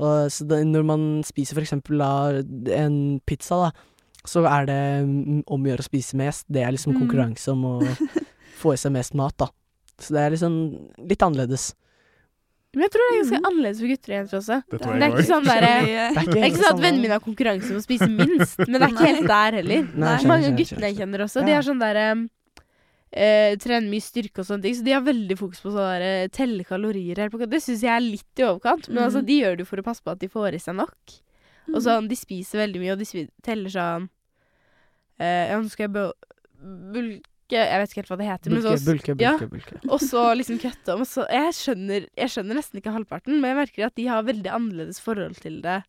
Og, 0.00 0.28
så 0.32 0.44
det, 0.48 0.62
når 0.68 0.84
man 0.88 1.06
spiser 1.24 1.56
for 1.56 1.64
eksempel 1.64 2.00
da, 2.00 2.10
en 2.76 2.98
pizza, 3.28 3.66
da, 3.66 3.70
så 4.28 4.44
er 4.46 4.68
det 4.68 4.80
mm, 5.08 5.40
om 5.50 5.64
å 5.64 5.70
gjøre 5.72 5.84
å 5.84 5.88
spise 5.88 6.16
mest. 6.20 6.44
Det 6.52 6.62
er 6.64 6.72
liksom 6.76 6.92
Mm. 6.94 7.00
konkurranse 7.00 7.52
om 7.52 7.64
å 7.64 7.74
få 8.60 8.74
i 8.76 8.80
seg 8.80 8.92
mest 8.96 9.16
mat, 9.18 9.36
da. 9.40 9.48
Så 10.00 10.12
det 10.16 10.20
er 10.24 10.34
liksom 10.36 10.56
litt 11.08 11.22
annerledes. 11.24 11.72
Men 12.74 12.82
jeg 12.86 12.90
tror 12.94 13.02
det 13.02 13.12
er 13.12 13.18
ganske 13.22 13.40
annerledes 13.50 13.80
for 13.82 13.90
gutter 13.92 14.12
og 14.12 14.16
jenter 14.16 14.38
også. 14.38 14.56
Det 14.72 14.78
tror 14.80 14.92
Det 14.98 15.02
er 15.02 15.12
ikke 15.12 15.28
sånn 15.28 15.44
der, 15.44 15.60
Det 15.60 15.72
er 15.72 16.38
er 16.42 16.46
ikke 16.48 16.62
sånn 16.62 16.72
at 16.72 16.80
vennene 16.84 17.02
mine 17.02 17.16
har 17.18 17.24
konkurranse 17.24 17.70
om 17.74 17.80
å 17.80 17.84
spise 17.84 18.08
minst, 18.08 18.58
men 18.64 18.72
det 18.78 18.82
er 18.86 18.94
ikke 18.94 19.10
helt 19.12 19.26
der 19.28 19.52
heller. 19.60 19.88
Nei, 19.94 20.14
Mange 20.30 20.46
av 20.48 20.56
guttene 20.56 20.88
jeg 20.88 20.96
kjenner 21.02 21.24
også, 21.26 21.44
de 21.44 21.52
har 21.58 21.62
sånn 21.62 21.82
derre 21.82 22.06
Uh, 23.12 23.52
Trener 23.60 23.90
mye 23.92 24.00
styrke 24.00 24.40
og 24.40 24.46
sånne 24.48 24.62
ting, 24.64 24.72
så 24.78 24.84
de 24.86 24.92
har 24.96 25.02
veldig 25.04 25.34
fokus 25.36 25.58
på 25.60 25.68
sånn 25.68 25.84
derre 25.84 26.30
telle 26.32 26.64
kalorier. 26.64 27.18
Her. 27.20 27.28
på, 27.28 27.44
det 27.44 27.58
syns 27.60 27.82
jeg 27.84 27.92
er 27.92 28.00
litt 28.00 28.40
i 28.40 28.46
overkant, 28.46 28.88
men 28.88 29.02
altså, 29.04 29.20
Mhm. 29.20 29.26
de 29.28 29.34
gjør 29.42 29.56
det 29.58 29.60
jo 29.60 29.68
for 29.68 29.76
å 29.76 29.84
passe 29.84 30.00
på 30.00 30.12
at 30.12 30.18
de 30.18 30.28
får 30.32 30.54
i 30.54 30.58
seg 30.64 30.74
nok. 30.78 30.96
Mm. 31.68 31.74
Og 31.76 31.82
sånn, 31.84 32.08
de 32.08 32.16
spiser 32.16 32.64
veldig 32.64 32.80
mye, 32.80 32.92
og 32.92 32.98
de 33.04 33.28
teller 33.44 33.68
sånn 33.68 34.08
uh, 35.20 35.44
Ja, 35.50 35.60
nå 35.60 35.68
skal 35.68 35.88
jeg 35.88 35.92
bø- 35.92 37.20
bulke 37.52 37.68
Jeg 37.68 37.80
vet 37.80 37.92
ikke 37.92 38.00
helt 38.00 38.12
hva 38.12 38.18
det 38.18 38.28
heter, 38.28 38.52
men 38.52 38.62
Bulke, 38.62 38.78
så 38.78 38.90
bulke, 38.90 39.16
ja. 39.20 39.32
bulke, 39.36 39.48
bulke. 39.52 39.80
og 39.88 40.00
så 40.00 40.24
liksom 40.38 40.58
kutte 40.62 40.94
om. 40.96 41.04
Så 41.08 41.26
jeg, 41.28 41.54
skjønner, 41.58 42.06
jeg 42.16 42.32
skjønner 42.32 42.58
nesten 42.58 42.80
ikke 42.80 42.94
halvparten, 42.94 43.40
men 43.40 43.52
jeg 43.52 43.60
merker 43.60 43.86
at 43.88 43.96
de 43.98 44.08
har 44.08 44.24
veldig 44.26 44.52
annerledes 44.52 45.00
forhold 45.02 45.36
til 45.42 45.60
det 45.64 45.82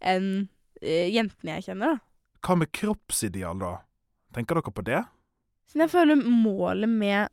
enn 0.00 0.48
eh, 0.80 1.10
jentene 1.12 1.58
jeg 1.58 1.70
kjenner. 1.70 1.96
da. 1.96 2.04
Hva 2.46 2.56
med 2.56 2.72
kroppsideal, 2.72 3.60
da? 3.60 3.74
Tenker 4.34 4.60
dere 4.60 4.72
på 4.72 4.86
det? 4.86 5.02
Så 5.68 5.78
jeg 5.78 5.92
føler 5.92 6.16
målet 6.24 6.90
med 6.90 7.28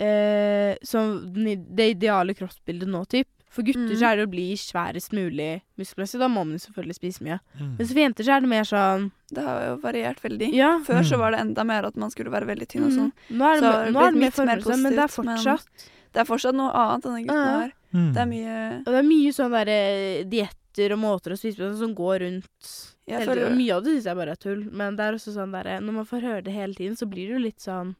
eh, 0.00 0.74
som 0.82 1.20
det 1.32 1.86
ideale 1.94 2.34
kroppsbildet 2.36 2.90
nå, 2.90 3.04
typ, 3.08 3.30
For 3.50 3.62
gutter 3.66 3.82
Mm. 3.90 3.96
så 3.98 4.06
er 4.12 4.16
det 4.16 4.26
å 4.28 4.30
bli 4.30 4.54
sværest 4.54 5.10
mulig 5.12 5.62
muskelmessig. 5.76 6.20
Da 6.20 6.28
må 6.28 6.44
man 6.46 6.54
selvfølgelig 6.62 6.94
spise 7.00 7.20
mye. 7.26 7.40
Mm. 7.58 7.76
Men 7.78 7.86
så 7.86 7.92
for 7.92 8.00
jenter 8.00 8.24
så 8.24 8.36
er 8.36 8.40
det 8.44 8.48
mer 8.48 8.62
sånn 8.62 9.10
Det 9.32 9.42
har 9.42 9.60
jo 9.66 9.76
variert 9.82 10.20
veldig. 10.22 10.52
Ja. 10.54 10.78
Før 10.86 11.02
så 11.02 11.14
Mm. 11.16 11.18
var 11.18 11.30
det 11.32 11.40
enda 11.40 11.64
mer 11.66 11.84
at 11.86 11.96
man 11.96 12.10
skulle 12.10 12.30
være 12.30 12.46
veldig 12.46 12.68
tynn 12.68 12.84
og 12.86 12.92
sånn. 12.92 13.12
Mm. 13.30 13.36
Nå 13.38 13.44
er 13.50 13.60
det, 13.60 13.62
Så 13.62 13.92
nå 13.92 14.00
er 14.06 14.10
det 14.12 14.20
mer 14.20 14.30
forberedelse, 14.30 14.82
men 14.82 14.92
det 14.92 14.98
er 14.98 15.06
positivt, 15.08 15.44
fortsatt 15.44 15.66
Det 16.12 16.20
er 16.20 16.24
fortsatt 16.24 16.54
noe 16.54 16.70
annet 16.72 17.02
denne 17.02 17.22
gutten 17.26 17.34
Ja. 17.46 17.58
har. 17.60 17.72
Mm. 17.94 18.12
Det 18.14 18.20
er 18.22 18.26
mye 18.26 18.78
Og 18.78 18.84
det 18.84 18.94
er 18.94 19.08
mye 19.10 19.30
sånn 19.34 19.50
derre 19.50 20.24
dietter 20.30 20.92
og 20.92 20.98
måter 20.98 21.30
å 21.32 21.38
spise 21.38 21.56
på 21.58 21.76
som 21.78 21.94
går 21.94 22.20
rundt 22.20 22.94
Jeg 23.06 23.18
hele 23.18 23.26
tiden. 23.26 23.34
føler- 23.34 23.46
Og 23.50 23.56
mye 23.58 23.76
av 23.76 23.82
det 23.84 23.90
syns 23.96 24.04
jeg 24.04 24.16
bare 24.16 24.30
er 24.30 24.36
tull, 24.36 24.72
men 24.72 24.96
det 24.96 25.00
er 25.02 25.12
også 25.14 25.34
sånn 25.34 25.50
derre 25.52 25.80
Når 25.80 25.92
man 25.92 26.04
får 26.06 26.20
høre 26.22 26.44
det 26.44 26.52
hele 26.54 26.74
tiden, 26.74 26.94
så 26.96 27.10
blir 27.10 27.26
det 27.26 27.34
jo 27.34 27.38
litt 27.38 27.58
sånn 27.58 27.96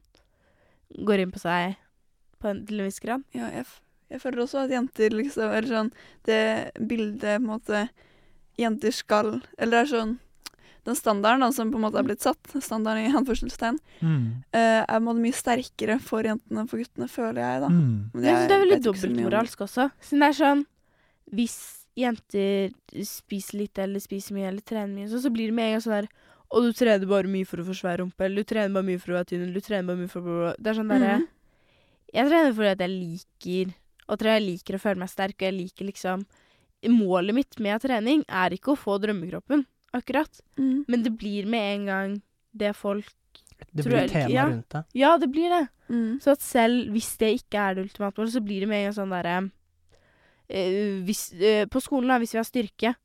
Går 1.03 1.19
inn 1.19 1.31
på 1.31 1.39
seg 1.39 1.75
på 2.41 2.49
en, 2.49 2.65
til 2.65 2.79
en 2.79 2.85
viss 2.87 2.99
grad. 2.99 3.23
Ja, 3.33 3.49
jeg, 3.51 3.65
jeg 4.11 4.19
føler 4.21 4.43
også 4.43 4.65
at 4.65 4.73
jenter 4.73 5.13
liksom 5.15 5.51
Eller 5.55 5.69
sånn 5.69 5.91
Det 6.27 6.39
bildet 6.77 7.37
på 7.39 7.39
en 7.39 7.47
måte 7.47 7.85
jenter 8.59 8.91
skal 8.95 9.37
Eller 9.57 9.71
det 9.71 9.81
er 9.85 9.91
sånn 9.91 10.13
Den 10.85 10.97
standarden 10.97 11.43
da, 11.45 11.51
som 11.55 11.69
på 11.71 11.77
en 11.77 11.85
måte 11.85 11.99
er 12.01 12.07
blitt 12.07 12.23
satt, 12.25 12.41
standarden 12.57 13.05
i 13.07 13.13
anførselstegn, 13.19 13.77
Mm. 14.01 14.23
eh, 14.51 14.81
er 14.81 14.87
på 14.87 14.95
en 14.97 15.03
måte 15.05 15.21
mye 15.21 15.37
sterkere 15.37 15.99
for 16.01 16.25
jentene 16.25 16.63
enn 16.63 16.67
for 16.71 16.81
guttene, 16.81 17.05
føler 17.05 17.37
jeg, 17.37 17.59
da. 17.61 17.67
Mm. 17.69 18.09
Men 18.15 18.23
Jeg 18.25 18.33
synes 18.35 18.47
det 18.49 18.55
er 18.55 18.63
veldig 18.65 18.79
dobbeltmoralsk 18.87 19.61
også. 19.61 19.85
Siden 20.01 20.23
det 20.25 20.29
er 20.31 20.37
sånn 20.39 20.63
Hvis 21.37 21.57
jenter 21.95 22.73
spiser 23.05 23.59
litt 23.61 23.77
eller 23.77 24.01
spiser 24.01 24.33
mye 24.33 24.47
eller 24.49 24.65
trener 24.65 24.89
mye, 24.95 25.07
så, 25.11 25.21
så 25.21 25.29
blir 25.29 25.51
det 25.51 25.53
med 25.59 25.67
en 25.69 25.75
gang 25.77 25.85
sånn 25.85 25.97
der 26.01 26.09
og 26.51 26.65
du 26.65 26.73
trener 26.75 27.07
bare 27.07 27.29
mye 27.31 27.47
for 27.47 27.61
å 27.61 27.63
få 27.69 27.71
svær 27.77 28.01
rumpe, 28.01 28.25
eller 28.25 28.41
du 28.43 28.49
trener 28.49 28.73
bare 28.75 28.83
mye 28.89 28.99
for 28.99 29.13
å 29.13 29.19
være 29.21 29.29
tynn, 29.29 29.43
eller 29.45 29.53
du 29.55 29.63
trener 29.63 29.87
bare 29.87 30.01
mye 30.01 30.09
for 30.11 30.25
å. 30.27 30.49
Det 30.59 30.67
er 30.67 30.75
sånn 30.81 30.89
derre 30.91 31.13
mm. 31.21 31.27
Jeg 32.11 32.27
trener 32.27 32.55
fordi 32.57 32.71
at 32.73 32.81
jeg 32.83 32.91
liker 32.91 33.69
Og 34.11 34.19
tror 34.19 34.33
jeg 34.35 34.43
liker 34.43 34.75
å 34.77 34.81
føle 34.83 34.99
meg 34.99 35.09
sterk, 35.11 35.37
og 35.39 35.47
jeg 35.47 35.55
liker 35.57 35.87
liksom 35.87 36.25
Målet 36.89 37.35
mitt 37.37 37.59
med 37.61 37.77
trening 37.83 38.23
er 38.27 38.55
ikke 38.55 38.71
å 38.73 38.77
få 38.79 38.95
drømmekroppen, 38.97 39.67
akkurat. 39.93 40.39
Mm. 40.57 40.79
Men 40.89 41.03
det 41.05 41.11
blir 41.13 41.45
med 41.45 41.67
en 41.75 41.83
gang 41.85 42.15
det 42.57 42.71
folk 42.75 43.05
Det 43.71 43.85
blir 43.85 43.99
jeg- 44.01 44.09
tema 44.09 44.33
ja. 44.33 44.45
rundt 44.49 44.69
det. 44.73 44.81
Ja, 44.97 45.11
det 45.21 45.29
blir 45.31 45.49
det. 45.53 45.67
Mm. 45.93 46.19
Så 46.19 46.31
at 46.33 46.41
selv 46.41 46.89
hvis 46.91 47.11
det 47.21 47.29
ikke 47.43 47.59
er 47.69 47.75
det 47.75 47.83
ultimate 47.85 48.17
målet, 48.17 48.33
så 48.33 48.41
blir 48.43 48.61
det 48.61 48.67
med 48.67 48.79
en 48.81 48.89
gang 48.91 48.97
sånn 48.97 49.13
derre 49.13 49.51
øh, 50.49 51.11
eh, 51.41 51.65
På 51.69 51.79
skolen, 51.81 52.07
da, 52.09 52.17
hvis 52.17 52.33
vi 52.33 52.39
har 52.41 52.47
styrke, 52.49 52.95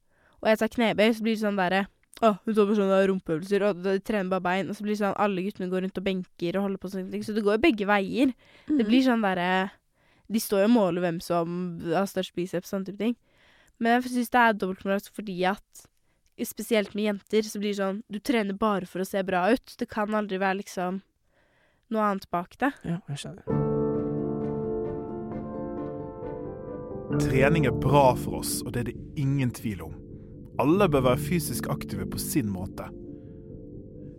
og 0.40 0.48
jeg 0.50 0.58
tar 0.58 0.72
knebøy, 0.72 1.12
så 1.14 1.22
blir 1.22 1.36
det 1.36 1.44
sånn 1.44 1.60
derre 1.60 1.86
å, 2.25 2.30
hun 2.46 2.54
tar 2.56 2.64
på 2.70 2.76
sånne 2.78 2.98
rumpeøvelser, 3.10 3.62
og 3.68 3.82
de 3.84 3.98
trener 4.00 4.30
bare 4.32 4.40
bein. 4.40 4.70
Og 4.70 4.76
så 4.78 4.80
blir 4.86 4.94
det 4.96 5.02
sånn 5.04 5.16
alle 5.20 5.42
guttene 5.44 5.68
går 5.68 5.82
rundt 5.84 5.98
og 6.00 6.04
benker 6.06 6.56
og 6.56 6.62
holder 6.64 6.80
på 6.80 6.88
sånne 6.88 7.10
ting. 7.12 7.20
Så 7.26 7.34
det 7.36 7.44
går 7.44 7.58
jo 7.58 7.64
begge 7.66 7.84
veier. 7.90 8.32
Det 8.66 8.72
Mm. 8.80 8.88
blir 8.88 9.02
sånn 9.04 9.20
derre 9.20 9.70
De 10.33 10.42
står 10.42 10.64
jo 10.64 10.71
og 10.71 10.75
måler 10.75 11.04
hvem 11.04 11.21
som 11.23 11.59
har 11.87 12.09
størst 12.11 12.35
biceps, 12.35 12.71
og 12.71 12.76
sånne 12.76 12.90
type 12.90 13.02
ting. 13.02 13.18
Men 13.78 13.99
jeg 13.99 14.14
syns 14.14 14.33
det 14.33 14.42
er 14.42 14.56
dobbeltmoralsk 14.56 15.14
fordi 15.14 15.37
at 15.49 15.87
spesielt 16.45 16.95
med 16.97 17.09
jenter 17.11 17.47
så 17.49 17.61
blir 17.61 17.73
det 17.73 17.80
sånn 17.80 18.02
Du 18.12 18.18
trener 18.21 18.56
bare 18.59 18.88
for 18.88 19.00
å 19.00 19.09
se 19.09 19.23
bra 19.25 19.47
ut. 19.52 19.76
Det 19.78 19.88
kan 19.88 20.12
aldri 20.16 20.40
være 20.42 20.61
liksom 20.62 21.00
noe 21.95 22.11
annet 22.11 22.28
bak 22.35 22.59
det. 22.61 22.73
Ja, 22.85 23.00
jeg 23.12 23.23
skjønner. 23.23 23.47
Trening 27.23 27.68
er 27.68 27.76
bra 27.80 28.11
for 28.18 28.42
oss, 28.42 28.59
og 28.66 28.75
det 28.75 28.80
er 28.83 28.88
det 28.90 28.97
ingen 29.23 29.52
tvil 29.54 29.85
om. 29.87 29.95
Alle 30.61 30.88
bør 30.90 31.04
være 31.12 31.23
fysisk 31.23 31.68
aktive 31.71 32.09
på 32.11 32.18
sin 32.21 32.49
måte. 32.50 32.88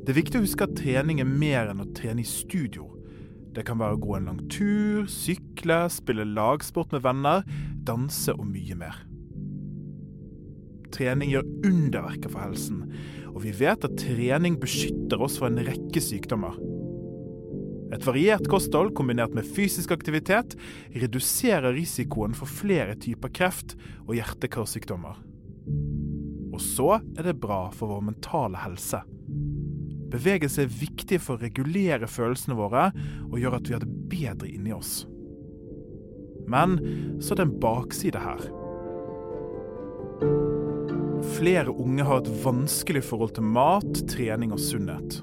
Det 0.05 0.13
er 0.13 0.21
viktig 0.21 0.39
å 0.39 0.45
huske 0.45 0.63
at 0.63 0.77
trening 0.79 1.19
er 1.19 1.27
mer 1.27 1.73
enn 1.73 1.83
å 1.83 1.89
trene 1.97 2.23
i 2.23 2.27
studio. 2.29 2.87
Det 3.57 3.63
kan 3.65 3.79
være 3.81 3.97
å 3.97 4.01
gå 4.03 4.11
en 4.13 4.27
lang 4.29 4.41
tur, 4.53 5.07
sykle, 5.09 5.87
spille 5.89 6.27
lagsport 6.29 6.91
med 6.93 7.01
venner, 7.01 7.45
danse 7.87 8.35
og 8.37 8.45
mye 8.51 8.77
mer. 8.77 8.99
Trening 10.93 11.33
gjør 11.33 11.47
underverker 11.65 12.29
for 12.29 12.43
helsen, 12.45 12.83
og 13.33 13.41
vi 13.47 13.55
vet 13.57 13.81
at 13.81 13.97
trening 13.97 14.59
beskytter 14.61 15.25
oss 15.25 15.39
for 15.41 15.49
en 15.49 15.65
rekke 15.65 16.03
sykdommer. 16.05 16.53
Et 17.95 18.05
variert 18.05 18.45
kosthold 18.51 18.93
kombinert 18.93 19.33
med 19.33 19.47
fysisk 19.57 19.93
aktivitet 19.95 20.53
reduserer 20.93 21.73
risikoen 21.73 22.37
for 22.37 22.51
flere 22.51 22.93
typer 22.99 23.33
kreft 23.33 23.73
og 24.05 24.13
hjerte-karsykdommer. 24.19 25.17
Og 26.53 26.61
så 26.61 26.99
er 26.99 27.31
det 27.31 27.39
bra 27.41 27.67
for 27.73 27.95
vår 27.95 28.05
mentale 28.11 28.61
helse. 28.67 29.01
Bevegelse 30.11 30.63
er 30.63 30.71
viktig 30.71 31.19
for 31.23 31.35
å 31.35 31.43
regulere 31.43 32.07
følelsene 32.07 32.55
våre 32.57 32.89
og 33.27 33.39
gjøre 33.41 33.59
at 33.59 33.67
vi 33.67 33.75
har 33.75 33.83
det 33.83 33.95
bedre 34.11 34.49
inni 34.51 34.73
oss. 34.75 35.01
Men 36.47 36.77
så 37.19 37.33
er 37.33 37.41
det 37.41 37.47
en 37.49 37.59
bakside 37.59 38.21
her. 38.23 38.45
Flere 41.35 41.73
unge 41.73 42.05
har 42.07 42.21
et 42.21 42.31
vanskelig 42.43 43.03
forhold 43.09 43.35
til 43.35 43.49
mat, 43.51 43.99
trening 44.07 44.53
og 44.55 44.61
sunnhet. 44.63 45.19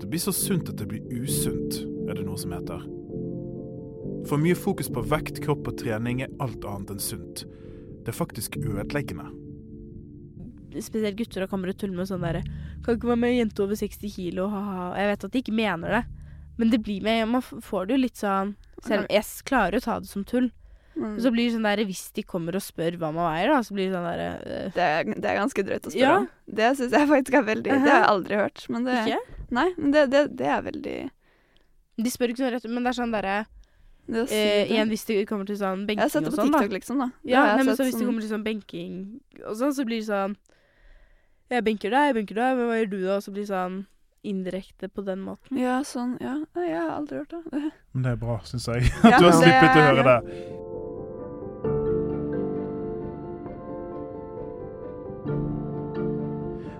Det 0.00 0.10
blir 0.10 0.20
så 0.20 0.34
sunt 0.34 0.68
at 0.72 0.80
det 0.80 0.88
blir 0.90 1.22
usunt, 1.22 1.78
er 2.10 2.18
det 2.18 2.26
noe 2.26 2.40
som 2.40 2.52
heter. 2.56 2.82
For 4.26 4.42
mye 4.42 4.58
fokus 4.58 4.90
på 4.90 5.04
vekt, 5.06 5.38
kropp 5.44 5.68
og 5.70 5.78
trening 5.78 6.24
er 6.24 6.34
alt 6.42 6.66
annet 6.66 6.96
enn 6.96 7.02
sunt. 7.02 7.44
Det 8.02 8.10
er 8.10 8.18
faktisk 8.18 8.58
ødeleggende. 8.58 9.30
Spesielt 10.84 11.16
gutter 11.18 11.44
da 11.44 11.48
kommer 11.50 11.72
og 11.72 11.78
tuller 11.80 11.96
med 11.96 12.08
sånn 12.10 12.24
derre 12.24 12.42
Kan 12.84 12.96
ikke 12.98 13.08
være 13.12 13.22
med 13.22 13.30
en 13.32 13.40
jente 13.44 13.62
over 13.64 13.78
60 13.78 14.12
kilo, 14.12 14.48
ha-ha. 14.52 14.92
Jeg 14.98 15.10
vet 15.12 15.24
at 15.24 15.32
de 15.32 15.42
ikke 15.42 15.56
mener 15.56 15.96
det, 15.96 16.04
men 16.58 16.70
det 16.72 16.82
blir 16.84 17.02
med 17.04 17.28
Man 17.28 17.42
får 17.42 17.86
det 17.88 17.96
jo 17.96 18.02
litt 18.04 18.20
sånn 18.20 18.54
Selv 18.84 19.04
om 19.04 19.10
jeg 19.10 19.24
klarer 19.48 19.78
å 19.78 19.84
ta 19.84 19.98
det 20.00 20.08
som 20.10 20.24
tull. 20.28 20.50
Mm. 20.96 21.16
Så 21.20 21.30
blir 21.32 21.48
det 21.48 21.56
sånn 21.56 21.66
der 21.68 21.82
Hvis 21.84 22.06
de 22.16 22.22
kommer 22.24 22.56
og 22.56 22.64
spør 22.64 22.94
hva 23.00 23.10
man 23.12 23.28
veier, 23.28 23.50
da, 23.52 23.58
så 23.66 23.74
blir 23.76 23.90
det 23.90 23.96
sånn 23.98 24.06
derre 24.08 24.28
uh, 24.40 24.70
Det 24.72 24.86
det 25.20 25.28
er 25.28 25.40
ganske 25.42 25.64
drøyt 25.66 25.88
å 25.88 25.92
spørre 25.92 26.00
Ja. 26.00 26.14
om. 26.22 26.28
Det 26.60 26.70
syns 26.78 26.96
jeg 26.96 27.10
faktisk 27.10 27.36
er 27.36 27.44
veldig 27.50 27.72
Det 27.74 27.82
har 27.82 28.00
jeg 28.00 28.08
aldri 28.14 28.38
hørt. 28.40 28.64
Men 28.72 28.86
det, 28.88 28.96
Ikke? 29.04 29.42
Nei, 29.58 29.66
men 29.76 29.92
det, 29.92 30.06
det, 30.14 30.22
det 30.40 30.48
er 30.54 30.64
veldig 30.64 30.96
De 32.06 32.12
spør 32.12 32.32
ikke 32.32 32.44
sånn 32.44 32.54
rett 32.56 32.68
men 32.70 32.82
det 32.88 32.92
er 32.94 32.98
sånn 33.02 33.12
derre 33.12 33.36
eh. 34.08 34.72
Igjen 34.72 34.88
hvis 34.92 35.04
det 35.08 35.18
kommer 35.28 35.48
til 35.48 35.58
sånn 35.60 35.84
benking 35.88 36.06
og 36.06 36.12
sånn 36.14 36.24
Jeg 36.24 36.24
har 36.24 36.24
sett 36.24 36.24
det 36.24 36.32
og 36.32 36.36
på 36.36 36.42
sånn, 36.42 36.52
da. 36.54 36.62
TikTok, 36.64 36.76
liksom. 36.78 36.98
da 37.04 37.08
Ja, 37.28 37.44
nei, 37.56 37.64
men 37.68 37.76
så 37.76 37.86
hvis 37.86 37.98
det 38.00 38.06
kommer 38.08 38.24
til 38.24 38.32
sånn 38.32 38.46
benking 38.46 38.98
og 39.44 39.56
sånn, 39.60 39.74
så 39.76 39.84
blir 39.88 40.00
det 40.00 40.08
sånn 40.08 40.36
Jeg 41.46 41.62
benker 41.62 41.92
deg, 41.94 42.08
jeg 42.08 42.14
benker 42.16 42.38
deg, 42.40 42.56
men 42.58 42.66
hva 42.66 42.76
gjør 42.80 42.88
du 42.90 42.96
da? 43.04 43.16
Og 43.20 43.22
så 43.22 43.32
blir 43.34 43.44
sånn 43.46 43.84
indirekte 44.26 44.88
på 44.90 45.04
den 45.06 45.20
måten. 45.22 45.58
Ja, 45.60 45.78
sånn. 45.86 46.16
Ja. 46.18 46.40
Nei, 46.56 46.64
jeg 46.72 46.80
har 46.80 46.90
aldri 46.96 47.20
hørt 47.20 47.30
det. 47.30 47.60
Men 47.94 48.02
det 48.02 48.14
er 48.16 48.18
bra, 48.18 48.40
syns 48.48 48.66
jeg. 48.66 48.88
Ja, 48.90 49.12
At 49.14 49.18
du 49.22 49.26
har 49.28 49.36
sluppet 49.38 49.76
å 49.78 49.84
høre 49.86 50.06
det. 50.08 50.18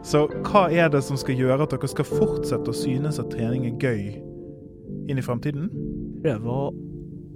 Så 0.06 0.24
hva 0.46 0.64
er 0.70 0.90
det 0.90 1.02
som 1.02 1.18
skal 1.18 1.38
gjøre 1.38 1.62
at 1.66 1.72
dere 1.74 1.90
skal 1.90 2.06
fortsette 2.06 2.70
å 2.70 2.74
synes 2.74 3.22
at 3.22 3.30
trening 3.30 3.64
er 3.70 3.78
gøy 3.78 4.02
inn 5.10 5.18
i 5.18 5.24
fremtiden? 5.24 5.70
Prøve 6.26 6.50
å 6.50 6.66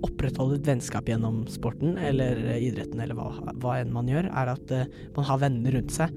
opprettholde 0.07 0.59
et 0.59 0.67
vennskap 0.67 1.07
gjennom 1.11 1.45
sporten 1.51 1.95
eller 1.99 2.39
idretten 2.57 3.03
eller 3.03 3.15
hva, 3.19 3.31
hva 3.63 3.79
enn 3.79 3.91
man 3.95 4.11
gjør, 4.11 4.31
er 4.31 4.55
at 4.55 4.71
uh, 4.75 4.87
man 5.15 5.27
har 5.31 5.43
venner 5.43 5.79
rundt 5.79 5.95
seg. 5.95 6.15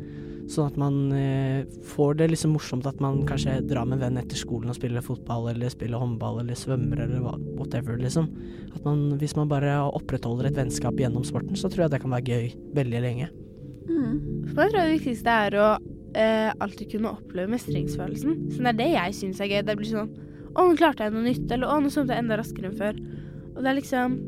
Sånn 0.51 0.67
at 0.67 0.77
man 0.79 0.97
eh, 1.15 1.63
får 1.87 2.17
det 2.19 2.27
liksom 2.33 2.51
morsomt 2.57 2.87
at 2.89 2.99
man 3.03 3.21
kanskje 3.27 3.61
drar 3.69 3.87
med 3.87 3.97
en 3.97 4.03
venn 4.03 4.19
etter 4.19 4.39
skolen 4.39 4.73
og 4.73 4.77
spiller 4.77 5.05
fotball 5.05 5.47
eller 5.53 5.71
spiller 5.71 6.01
håndball 6.01 6.41
eller 6.41 6.57
svømmer 6.59 7.05
eller 7.05 7.23
whatever, 7.55 7.95
liksom. 8.01 8.27
At 8.73 8.83
man, 8.83 9.05
hvis 9.21 9.37
man 9.39 9.51
bare 9.51 9.77
opprettholder 9.95 10.49
et 10.49 10.59
vennskap 10.59 10.99
gjennom 10.99 11.25
sporten, 11.27 11.55
så 11.59 11.71
tror 11.71 11.85
jeg 11.85 11.95
det 11.95 12.03
kan 12.03 12.15
være 12.15 12.35
gøy 12.35 12.51
veldig 12.75 13.03
lenge. 13.07 13.31
Mm. 13.87 14.13
For 14.49 14.59
meg 14.59 14.73
tror 14.73 14.79
det 14.79 14.97
viktigste 14.97 15.39
er 15.47 15.59
å 15.59 15.69
eh, 16.17 16.51
alltid 16.59 16.91
kunne 16.91 17.15
oppleve 17.15 17.51
mestringsfølelsen. 17.53 18.37
Så 18.51 18.61
det 18.61 18.73
er 18.73 18.79
det 18.79 18.91
jeg 18.93 19.17
syns 19.19 19.41
er 19.41 19.51
gøy. 19.51 19.63
Det 19.67 19.79
blir 19.79 19.91
sånn 19.95 20.13
Å, 20.53 20.67
nå 20.67 20.75
klarte 20.77 21.07
jeg 21.07 21.15
noe 21.15 21.25
nytt. 21.25 21.47
Eller 21.49 21.69
å, 21.69 21.79
nå 21.81 21.89
svømte 21.89 22.13
jeg 22.13 22.25
enda 22.25 22.37
raskere 22.37 22.69
enn 22.69 22.77
før. 22.77 22.99
Og 23.53 23.59
det 23.61 23.71
er 23.71 23.79
liksom 23.79 24.19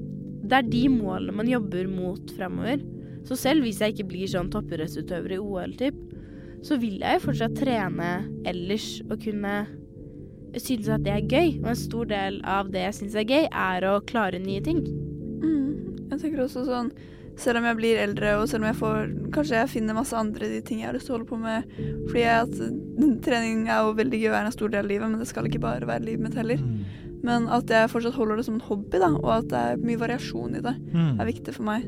Det 0.45 0.57
er 0.59 0.67
de 0.69 0.83
målene 0.93 1.33
man 1.33 1.49
jobber 1.49 1.89
mot 1.89 2.33
fremover. 2.37 2.81
Så 3.25 3.37
selv 3.39 3.65
hvis 3.65 3.79
jeg 3.81 3.95
ikke 3.95 4.07
blir 4.11 4.29
sånn 4.29 4.51
toppidrettsutøver 4.53 5.33
i 5.35 5.39
OL, 5.41 5.73
typ, 5.79 5.97
så 6.65 6.77
vil 6.81 6.99
jeg 7.01 7.19
jo 7.19 7.23
fortsatt 7.27 7.55
trene 7.57 8.11
ellers 8.45 8.99
og 9.09 9.19
kunne 9.21 9.55
synes 10.55 10.87
at 10.93 11.03
det 11.03 11.11
er 11.13 11.25
gøy. 11.27 11.49
Og 11.63 11.67
en 11.73 11.79
stor 11.79 12.07
del 12.09 12.39
av 12.47 12.69
det 12.73 12.85
jeg 12.85 12.95
syns 13.01 13.17
er 13.19 13.27
gøy, 13.27 13.47
er 13.51 13.85
å 13.89 13.97
klare 14.07 14.39
nye 14.41 14.61
ting. 14.63 14.79
Mm. 15.41 16.07
Jeg 16.11 16.21
tenker 16.21 16.45
også 16.45 16.65
sånn 16.69 16.93
Selv 17.35 17.59
om 17.59 17.65
jeg 17.67 17.75
blir 17.75 17.97
eldre, 17.99 18.29
og 18.39 18.45
selv 18.47 18.63
om 18.63 18.69
jeg 18.69 18.77
får 18.79 18.99
Kanskje 19.35 19.57
jeg 19.57 19.67
finner 19.73 19.97
masse 19.97 20.15
andre 20.15 20.47
de 20.47 20.61
ting 20.63 20.79
jeg 20.79 20.87
har 20.87 20.95
lyst 20.95 21.09
til 21.09 21.15
å 21.15 21.17
holde 21.17 21.27
på 21.27 21.39
med. 21.41 21.65
Fordi 22.07 22.21
jeg, 22.21 22.45
at 22.45 22.53
mm, 23.01 23.17
trening 23.25 23.65
er 23.67 23.81
jo 23.83 23.97
veldig 23.97 24.21
gøy 24.21 24.29
og 24.29 24.37
er 24.39 24.45
en 24.47 24.55
stor 24.55 24.71
del 24.71 24.85
av 24.85 24.87
livet, 24.93 25.09
men 25.11 25.19
det 25.19 25.27
skal 25.27 25.49
ikke 25.49 25.59
bare 25.65 25.89
være 25.89 26.05
livet 26.07 26.23
mitt 26.23 26.37
heller. 26.39 26.63
Men 27.27 27.49
at 27.51 27.67
jeg 27.67 27.89
fortsatt 27.91 28.15
holder 28.15 28.39
det 28.39 28.45
som 28.47 28.55
en 28.55 28.63
hobby, 28.69 29.01
da, 29.03 29.09
og 29.19 29.31
at 29.41 29.49
det 29.51 29.63
er 29.73 29.83
mye 29.83 29.99
variasjon 29.99 30.55
i 30.55 30.61
det, 30.63 30.75
Mm. 30.93 31.19
er 31.19 31.25
viktig 31.27 31.53
for 31.57 31.63
meg. 31.67 31.83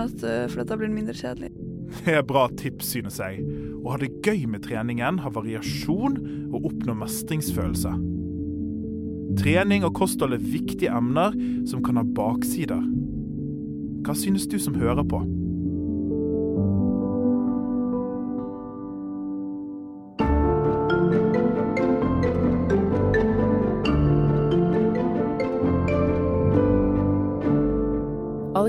At, 0.00 0.22
uh, 0.22 0.46
for 0.50 0.64
da 0.64 0.78
blir 0.78 0.90
det 0.90 0.96
mindre 0.96 1.16
kjedelig. 1.16 1.52
Det 2.04 2.14
er 2.20 2.26
bra 2.26 2.46
tips, 2.54 2.92
synes 2.94 3.18
jeg. 3.18 3.42
Å 3.82 3.94
ha 3.94 3.98
det 3.98 4.12
gøy 4.22 4.44
med 4.50 4.62
treningen, 4.66 5.18
ha 5.24 5.32
variasjon 5.34 6.20
og 6.52 6.68
oppnå 6.70 6.94
mestringsfølelse. 7.00 7.92
Trening 9.40 9.86
og 9.86 9.94
kosthold 9.98 10.34
er 10.36 10.42
viktige 10.52 10.94
emner 10.94 11.34
som 11.70 11.82
kan 11.86 11.98
ha 11.98 12.04
baksider. 12.06 12.82
Hva 14.06 14.14
synes 14.16 14.46
du 14.50 14.58
som 14.62 14.78
hører 14.78 15.06
på? 15.06 15.22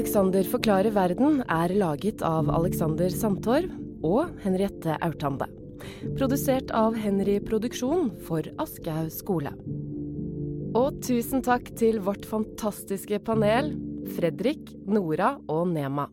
Alexander 0.01 0.47
forklarer 0.49 0.95
verden 0.95 1.43
er 1.45 1.69
laget 1.77 2.23
av 2.25 2.47
Alexander 2.49 3.11
Sandtorv 3.13 3.69
og 4.01 4.31
Henriette 4.41 4.95
Aurtande. 5.05 5.45
Produsert 6.17 6.73
av 6.73 6.97
Henry 6.97 7.35
Produksjon 7.45 8.07
for 8.25 8.49
Aschehoug 8.63 9.11
skole. 9.13 9.51
Og 10.73 10.97
tusen 11.05 11.45
takk 11.45 11.69
til 11.77 12.01
vårt 12.01 12.25
fantastiske 12.25 13.21
panel, 13.27 13.75
Fredrik, 14.17 14.73
Nora 14.89 15.35
og 15.45 15.69
Nema. 15.69 16.07